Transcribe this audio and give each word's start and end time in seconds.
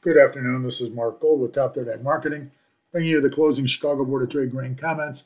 Good 0.00 0.16
afternoon. 0.16 0.62
This 0.62 0.80
is 0.80 0.90
Mark 0.90 1.18
Gold 1.18 1.40
with 1.40 1.54
Top 1.54 1.74
Third 1.74 1.88
Ag 1.88 2.04
Marketing, 2.04 2.52
bringing 2.92 3.10
you 3.10 3.20
the 3.20 3.28
closing 3.28 3.66
Chicago 3.66 4.04
Board 4.04 4.22
of 4.22 4.28
Trade 4.28 4.52
grain 4.52 4.76
comments 4.76 5.24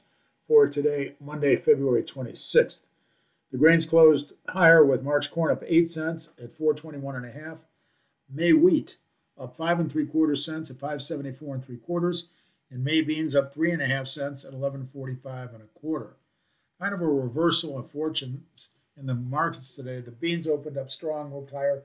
for 0.48 0.66
today, 0.66 1.12
Monday, 1.20 1.56
February 1.56 2.02
26th. 2.02 2.80
The 3.50 3.58
grains 3.58 3.84
closed 3.84 4.32
higher 4.48 4.82
with 4.82 5.02
March 5.02 5.30
corn 5.30 5.52
up 5.52 5.62
8 5.66 5.90
cents 5.90 6.30
at 6.42 6.56
421 6.56 7.16
and 7.16 7.26
a 7.26 7.32
half. 7.32 7.58
May 8.32 8.54
wheat 8.54 8.96
up 9.38 9.58
5 9.58 9.80
and 9.80 9.92
3 9.92 10.06
quarters 10.06 10.42
cents 10.42 10.70
at 10.70 10.76
574 10.76 11.56
and 11.56 11.64
3 11.66 11.76
quarters. 11.76 12.28
And 12.70 12.82
May 12.82 13.02
beans 13.02 13.34
up 13.34 13.52
3 13.52 13.72
and 13.72 13.82
a 13.82 13.86
half 13.86 14.08
cents 14.08 14.42
at 14.42 14.54
1145 14.54 15.52
and 15.52 15.62
a 15.62 15.78
quarter. 15.78 16.16
Kind 16.80 16.94
of 16.94 17.02
a 17.02 17.06
reversal 17.06 17.76
of 17.76 17.90
fortunes 17.90 18.68
in 18.96 19.04
the 19.04 19.14
markets 19.14 19.74
today. 19.74 20.00
The 20.00 20.12
beans 20.12 20.46
opened 20.46 20.78
up 20.78 20.90
strong, 20.90 21.28
moved 21.28 21.50
higher 21.50 21.82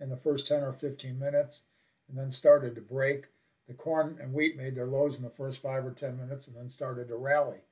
in 0.00 0.08
the 0.08 0.16
first 0.16 0.46
10 0.46 0.62
or 0.62 0.72
15 0.72 1.18
minutes 1.18 1.64
and 2.10 2.18
then 2.18 2.30
started 2.30 2.74
to 2.74 2.80
break. 2.80 3.26
The 3.68 3.74
corn 3.74 4.18
and 4.20 4.34
wheat 4.34 4.56
made 4.56 4.74
their 4.74 4.86
lows 4.86 5.16
in 5.16 5.22
the 5.22 5.30
first 5.30 5.62
five 5.62 5.86
or 5.86 5.92
10 5.92 6.18
minutes 6.18 6.48
and 6.48 6.56
then 6.56 6.68
started 6.68 7.08
to 7.08 7.16
rally. 7.16 7.62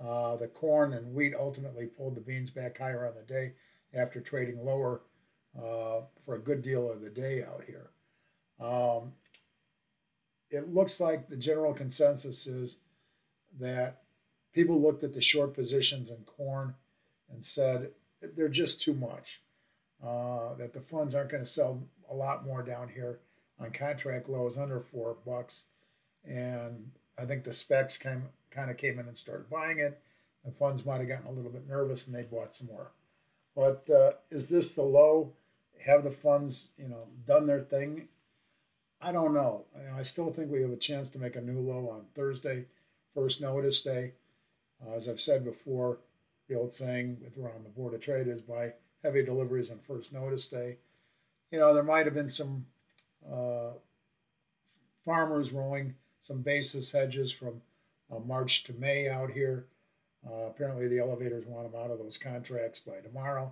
Uh, 0.00 0.36
the 0.36 0.48
corn 0.48 0.92
and 0.94 1.14
wheat 1.14 1.34
ultimately 1.38 1.86
pulled 1.86 2.16
the 2.16 2.20
beans 2.20 2.50
back 2.50 2.78
higher 2.78 3.06
on 3.06 3.14
the 3.14 3.32
day 3.32 3.52
after 3.94 4.20
trading 4.20 4.64
lower 4.64 5.02
uh, 5.56 6.02
for 6.24 6.34
a 6.34 6.40
good 6.40 6.62
deal 6.62 6.90
of 6.90 7.00
the 7.00 7.10
day 7.10 7.44
out 7.44 7.62
here. 7.66 7.90
Um, 8.60 9.12
it 10.50 10.74
looks 10.74 11.00
like 11.00 11.28
the 11.28 11.36
general 11.36 11.72
consensus 11.72 12.46
is 12.46 12.76
that 13.60 14.02
people 14.52 14.80
looked 14.80 15.04
at 15.04 15.14
the 15.14 15.22
short 15.22 15.54
positions 15.54 16.10
in 16.10 16.16
corn 16.24 16.74
and 17.30 17.44
said 17.44 17.90
they're 18.36 18.48
just 18.48 18.80
too 18.80 18.94
much. 18.94 19.40
Uh, 20.04 20.54
that 20.54 20.72
the 20.72 20.80
funds 20.80 21.12
aren't 21.14 21.30
going 21.30 21.42
to 21.42 21.48
sell 21.48 21.82
a 22.10 22.14
lot 22.14 22.44
more 22.44 22.62
down 22.62 22.88
here 22.88 23.18
on 23.60 23.70
contract 23.70 24.28
lows 24.28 24.56
under 24.56 24.80
four 24.80 25.16
bucks, 25.26 25.64
and 26.24 26.90
I 27.18 27.24
think 27.24 27.44
the 27.44 27.52
specs 27.52 27.96
came 27.96 28.28
kind 28.50 28.70
of 28.70 28.76
came 28.76 28.98
in 28.98 29.06
and 29.06 29.16
started 29.16 29.50
buying 29.50 29.78
it. 29.78 30.00
The 30.44 30.52
funds 30.52 30.86
might 30.86 30.98
have 30.98 31.08
gotten 31.08 31.26
a 31.26 31.32
little 31.32 31.50
bit 31.50 31.68
nervous 31.68 32.06
and 32.06 32.14
they 32.14 32.22
bought 32.22 32.54
some 32.54 32.68
more. 32.68 32.92
But 33.54 33.88
uh, 33.90 34.12
is 34.30 34.48
this 34.48 34.72
the 34.72 34.82
low? 34.82 35.32
Have 35.84 36.04
the 36.04 36.10
funds, 36.10 36.70
you 36.78 36.88
know, 36.88 37.04
done 37.26 37.46
their 37.46 37.60
thing? 37.60 38.08
I 39.00 39.12
don't 39.12 39.34
know. 39.34 39.64
And 39.74 39.94
I 39.94 40.02
still 40.02 40.32
think 40.32 40.50
we 40.50 40.62
have 40.62 40.70
a 40.72 40.76
chance 40.76 41.08
to 41.10 41.18
make 41.18 41.36
a 41.36 41.40
new 41.40 41.60
low 41.60 41.88
on 41.90 42.04
Thursday, 42.14 42.64
first 43.14 43.40
notice 43.40 43.82
day. 43.82 44.12
Uh, 44.84 44.94
as 44.94 45.08
I've 45.08 45.20
said 45.20 45.44
before, 45.44 45.98
the 46.48 46.56
old 46.56 46.72
saying 46.72 47.18
with 47.22 47.36
around 47.36 47.64
the 47.64 47.70
Board 47.70 47.94
of 47.94 48.00
Trade 48.00 48.28
is 48.28 48.40
buy 48.40 48.72
heavy 49.02 49.24
deliveries 49.24 49.70
on 49.70 49.78
first 49.86 50.12
notice 50.12 50.48
day. 50.48 50.76
You 51.50 51.58
know, 51.58 51.74
there 51.74 51.82
might 51.82 52.06
have 52.06 52.14
been 52.14 52.28
some 52.28 52.66
farmers 55.08 55.52
rolling 55.52 55.94
some 56.20 56.42
basis 56.42 56.92
hedges 56.92 57.32
from 57.32 57.62
uh, 58.14 58.18
March 58.18 58.62
to 58.64 58.74
May 58.74 59.08
out 59.08 59.30
here. 59.30 59.64
Uh, 60.28 60.48
apparently, 60.48 60.86
the 60.86 60.98
elevators 60.98 61.46
want 61.46 61.72
them 61.72 61.80
out 61.80 61.90
of 61.90 61.98
those 61.98 62.18
contracts 62.18 62.78
by 62.80 62.98
tomorrow. 62.98 63.50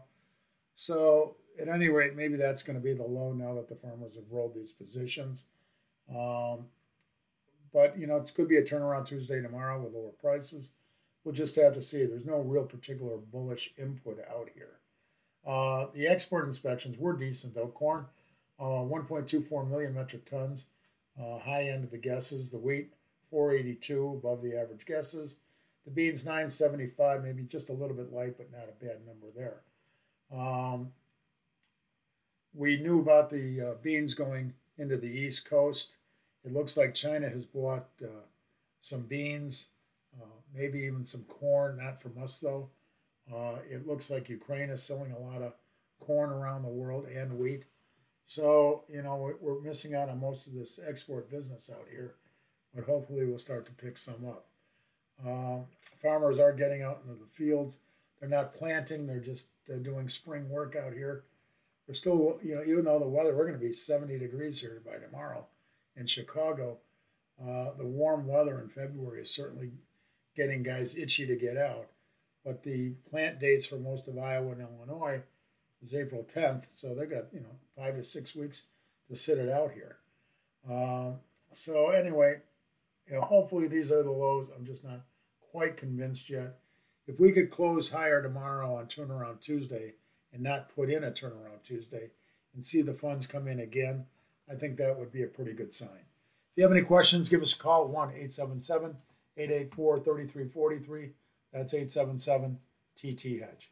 So, 0.75 1.37
at 1.59 1.69
any 1.69 1.89
rate, 1.89 2.15
maybe 2.15 2.37
that's 2.37 2.63
going 2.63 2.77
to 2.77 2.85
be 2.85 2.93
the 2.93 3.03
low 3.03 3.33
now 3.33 3.55
that 3.55 3.71
the 3.71 3.75
farmers 3.75 4.17
have 4.17 4.31
rolled 4.31 4.55
these 4.55 4.71
positions. 4.71 5.45
Um, 6.11 6.67
but, 7.73 7.99
you 7.99 8.07
know, 8.07 8.17
it 8.19 8.31
could 8.35 8.49
be 8.49 8.59
a 8.59 8.63
turnaround 8.63 9.07
Tuesday 9.07 9.41
tomorrow 9.41 9.81
with 9.81 9.95
lower 9.95 10.13
prices. 10.21 10.73
We'll 11.25 11.35
just 11.35 11.57
have 11.57 11.73
to 11.73 11.83
see. 11.83 12.05
There's 12.05 12.27
no 12.27 12.41
real 12.41 12.65
particular 12.65 13.17
bullish 13.17 13.73
input 13.79 14.19
out 14.31 14.51
here. 14.55 14.81
Uh, 15.47 15.87
the 15.95 16.07
export 16.07 16.47
inspections 16.47 16.99
were 16.99 17.17
decent, 17.17 17.55
though. 17.55 17.69
Corn 17.69 18.05
uh, 18.61 18.85
1.24 18.85 19.69
million 19.71 19.95
metric 19.95 20.29
tons, 20.29 20.67
uh, 21.21 21.39
high 21.39 21.69
end 21.69 21.85
of 21.85 21.91
the 21.91 21.99
guesses. 21.99 22.51
The 22.51 22.59
wheat 22.59 22.91
482 23.31 24.21
above 24.23 24.43
the 24.43 24.59
average 24.59 24.87
guesses. 24.87 25.37
The 25.85 25.91
beans 25.91 26.25
975, 26.25 27.23
maybe 27.23 27.45
just 27.45 27.69
a 27.69 27.73
little 27.73 27.97
bit 27.97 28.13
light, 28.13 28.37
but 28.37 28.51
not 28.51 28.69
a 28.69 28.85
bad 28.85 28.99
number 29.07 29.29
there. 29.37 29.61
Um, 30.37 30.91
we 32.55 32.79
knew 32.79 33.01
about 33.01 33.31
the 33.31 33.61
uh, 33.61 33.75
beans 33.83 34.15
going 34.15 34.53
into 34.79 34.97
the 34.97 35.07
East 35.07 35.49
Coast. 35.49 35.97
It 36.45 36.53
looks 36.53 36.77
like 36.77 36.95
China 36.95 37.29
has 37.29 37.45
bought 37.45 37.87
uh, 38.03 38.25
some 38.81 39.03
beans, 39.03 39.69
uh, 40.21 40.27
maybe 40.55 40.81
even 40.81 41.05
some 41.05 41.25
corn, 41.25 41.79
not 41.79 42.01
from 42.01 42.21
us 42.23 42.39
though. 42.39 42.69
Uh, 43.33 43.57
it 43.69 43.87
looks 43.87 44.11
like 44.11 44.29
Ukraine 44.29 44.71
is 44.71 44.83
selling 44.83 45.13
a 45.13 45.19
lot 45.19 45.43
of 45.43 45.53
corn 46.01 46.31
around 46.31 46.63
the 46.63 46.69
world 46.69 47.07
and 47.07 47.39
wheat. 47.39 47.65
So, 48.27 48.83
you 48.89 49.03
know, 49.03 49.35
we're 49.41 49.61
missing 49.61 49.95
out 49.95 50.09
on 50.09 50.21
most 50.21 50.47
of 50.47 50.55
this 50.55 50.81
export 50.87 51.31
business 51.31 51.71
out 51.73 51.87
here, 51.91 52.15
but 52.75 52.85
hopefully 52.85 53.25
we'll 53.25 53.39
start 53.39 53.67
to 53.67 53.73
pick 53.73 53.97
some 53.97 54.27
up. 54.27 54.47
Uh, 55.25 55.59
farmers 56.03 56.39
are 56.39 56.53
getting 56.53 56.83
out 56.83 57.03
into 57.05 57.19
the 57.19 57.31
fields. 57.31 57.79
They're 58.21 58.29
not 58.29 58.55
planting, 58.55 59.07
they're 59.07 59.21
just 59.21 59.47
uh, 59.73 59.77
doing 59.77 60.09
spring 60.09 60.49
work 60.49 60.75
out 60.77 60.93
here. 60.93 61.25
We're 61.87 61.95
still, 61.95 62.41
you 62.43 62.57
know, 62.57 62.63
even 62.63 62.85
though 62.85 62.99
the 62.99 63.07
weather, 63.07 63.35
we're 63.35 63.47
going 63.47 63.59
to 63.59 63.65
be 63.65 63.73
70 63.73 64.19
degrees 64.19 64.61
here 64.61 64.83
by 64.85 64.97
tomorrow 64.97 65.47
in 65.97 66.07
Chicago. 66.07 66.79
Uh, 67.41 67.71
the 67.79 67.87
warm 67.87 68.27
weather 68.27 68.61
in 68.61 68.69
February 68.69 69.23
is 69.23 69.31
certainly 69.31 69.71
getting 70.35 70.63
guys 70.63 70.97
itchy 70.97 71.27
to 71.27 71.37
get 71.37 71.57
out. 71.57 71.87
But 72.45 72.63
the 72.63 72.91
plant 73.11 73.39
dates 73.39 73.67
for 73.67 73.77
most 73.77 74.09
of 74.09 74.19
Iowa 74.19 74.53
and 74.53 74.63
Illinois 74.63 75.23
is 75.83 75.95
April 75.95 76.25
10th, 76.25 76.65
so 76.75 76.95
they've 76.95 77.11
got 77.11 77.33
you 77.33 77.41
know 77.41 77.57
five 77.77 77.97
to 77.97 78.05
six 78.05 78.35
weeks 78.35 78.65
to 79.09 79.15
sit 79.15 79.39
it 79.39 79.51
out 79.51 79.73
here. 79.73 79.97
Um, 80.69 81.17
so 81.55 81.91
anyway, 81.91 82.41
you 83.09 83.15
know, 83.15 83.23
hopefully 83.23 83.69
these 83.69 83.93
are 83.93 84.03
the 84.03 84.11
lows. 84.11 84.49
I'm 84.55 84.67
just 84.67 84.85
not 84.85 85.01
quite 85.53 85.77
convinced 85.77 86.29
yet. 86.29 86.59
If 87.07 87.21
we 87.21 87.33
could 87.33 87.51
close 87.51 87.89
higher 87.89 88.23
tomorrow 88.23 88.77
on 88.77 88.87
turnaround 88.87 89.41
Tuesday 89.41 89.95
and 90.33 90.43
not 90.43 90.75
put 90.75 90.91
in 90.91 91.05
a 91.05 91.11
turnaround 91.11 91.63
Tuesday 91.63 92.11
and 92.55 92.65
see 92.65 92.83
the 92.83 92.95
funds 92.95 93.27
come 93.27 93.47
in 93.47 93.61
again, 93.61 94.05
I 94.51 94.55
think 94.55 94.77
that 94.77 94.99
would 94.99 95.13
be 95.13 95.23
a 95.23 95.29
pretty 95.29 95.53
good 95.53 95.73
sign. 95.73 95.89
If 95.89 96.57
you 96.57 96.63
have 96.65 96.73
any 96.73 96.83
questions, 96.83 97.29
give 97.29 97.43
us 97.43 97.53
a 97.53 97.59
call 97.59 97.87
1 97.87 98.09
877 98.09 98.97
884 99.37 100.01
3343. 100.01 101.11
That's 101.53 101.75
877 101.75 102.59
TT 102.97 103.41
Hedge. 103.41 103.71